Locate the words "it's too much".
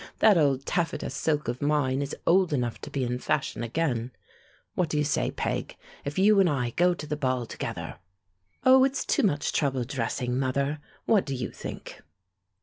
8.83-9.53